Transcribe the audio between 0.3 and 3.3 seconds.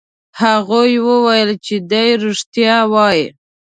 هغوی وویل چې دی رښتیا وایي.